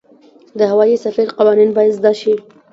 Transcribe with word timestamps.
د 0.59 0.59
هوايي 0.71 0.97
سفر 1.05 1.27
قوانین 1.37 1.69
باید 1.77 1.97
زده 1.99 2.13
شي. 2.21 2.33